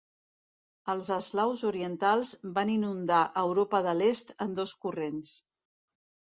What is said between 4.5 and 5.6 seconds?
dos corrents.